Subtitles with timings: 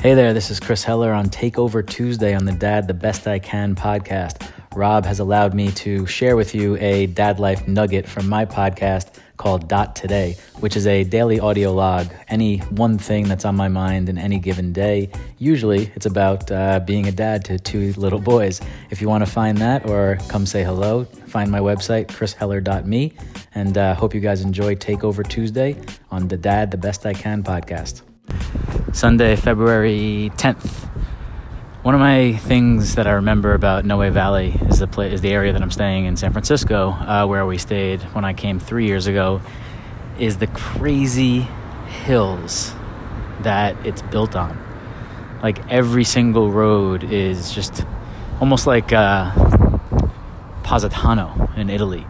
[0.00, 3.38] Hey there, this is Chris Heller on Takeover Tuesday on the Dad the Best I
[3.38, 4.50] Can podcast.
[4.76, 9.18] Rob has allowed me to share with you a dad life nugget from my podcast
[9.36, 13.68] called Dot Today, which is a daily audio log, any one thing that's on my
[13.68, 15.10] mind in any given day.
[15.38, 18.60] Usually it's about uh, being a dad to two little boys.
[18.90, 23.12] If you want to find that or come say hello, find my website, chrisheller.me,
[23.54, 25.76] and uh, hope you guys enjoy Takeover Tuesday
[26.10, 28.02] on the Dad the Best I Can podcast.
[28.92, 30.88] Sunday, February 10th.
[31.84, 35.52] One of my things that I remember about Noe Valley is the is the area
[35.52, 39.06] that I'm staying in San Francisco, uh, where we stayed when I came three years
[39.06, 39.42] ago,
[40.18, 41.40] is the crazy
[42.06, 42.72] hills
[43.40, 44.58] that it's built on.
[45.42, 47.84] Like every single road is just
[48.40, 49.30] almost like uh,
[50.62, 52.06] Positano in Italy.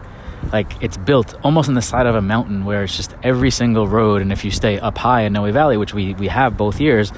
[0.53, 3.89] Like it's built almost on the side of a mountain where it's just every single
[3.89, 4.21] road.
[4.21, 7.11] And if you stay up high in Noe Valley, which we, we have both years,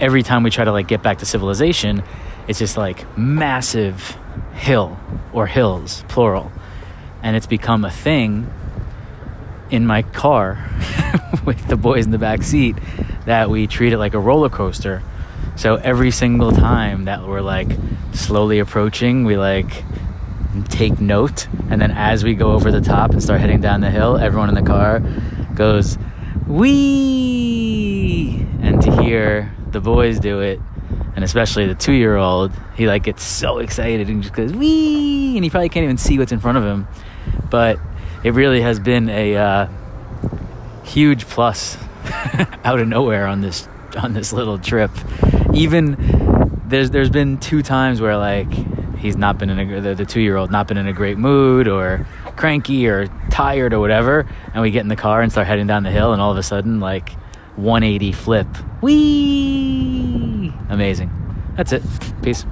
[0.00, 2.02] every time we try to like get back to civilization,
[2.46, 4.16] it's just like massive
[4.54, 4.98] hill
[5.32, 6.50] or hills, plural.
[7.22, 8.50] And it's become a thing
[9.70, 10.70] in my car
[11.44, 12.76] with the boys in the back seat
[13.26, 15.02] that we treat it like a roller coaster.
[15.56, 17.68] So every single time that we're like
[18.12, 19.84] slowly approaching, we like
[20.68, 21.48] take note.
[21.68, 24.48] And then as we go over the top and start heading down the hill, everyone
[24.48, 25.00] in the car
[25.54, 25.98] goes,
[26.46, 28.46] Wee!
[28.62, 30.60] And to hear the boys do it,
[31.14, 35.36] and especially the two year old, he like gets so excited and just goes wee,
[35.36, 36.86] and he probably can't even see what's in front of him.
[37.50, 37.78] But
[38.24, 39.68] it really has been a uh,
[40.84, 41.76] huge plus
[42.64, 44.90] out of nowhere on this on this little trip.
[45.54, 45.96] Even
[46.66, 48.50] there's there's been two times where like
[48.98, 51.18] he's not been in a the, the two year old not been in a great
[51.18, 55.46] mood or cranky or tired or whatever, and we get in the car and start
[55.46, 57.12] heading down the hill, and all of a sudden like
[57.58, 58.46] 180 flip.
[58.80, 60.52] Whee!
[60.68, 61.10] Amazing.
[61.56, 61.82] That's it.
[62.22, 62.46] Peace.